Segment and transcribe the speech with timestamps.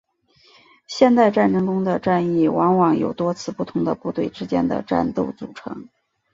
[0.87, 5.89] 现代战争中的战役往往由多次不同的部队之间的战斗组成。